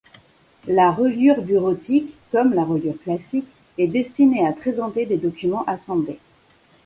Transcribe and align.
La 0.65 0.91
reliure 0.91 1.43
bureautique, 1.43 2.11
comme 2.31 2.55
la 2.55 2.63
reliure 2.63 2.99
classique, 3.03 3.45
est 3.77 3.85
destinée 3.85 4.47
à 4.47 4.51
présenter 4.51 5.05
des 5.05 5.17
documents 5.17 5.63
assemblés. 5.65 6.17